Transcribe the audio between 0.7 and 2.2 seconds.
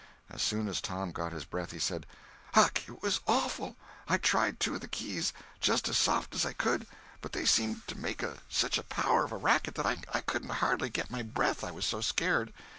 Tom got his breath he said: